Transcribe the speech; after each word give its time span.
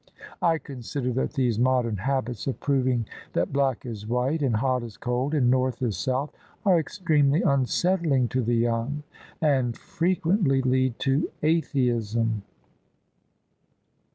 I 0.41 0.57
consider 0.57 1.11
that 1.13 1.33
these 1.33 1.59
modern 1.59 1.97
habits 1.97 2.47
of 2.47 2.59
proving 2.59 3.05
that 3.33 3.53
black 3.53 3.85
is 3.85 4.07
white, 4.07 4.41
and 4.41 4.55
hot 4.55 4.81
is 4.81 4.97
cold, 4.97 5.35
and 5.35 5.51
North 5.51 5.83
is 5.83 5.95
South 5.95 6.31
are 6.65 6.79
extremely 6.79 7.43
unsettling 7.43 8.27
to 8.29 8.41
the 8.41 8.55
young, 8.55 9.03
and 9.41 9.77
frequently 9.77 10.63
lead 10.63 10.97
to 11.01 11.29
atheism." 11.43 12.41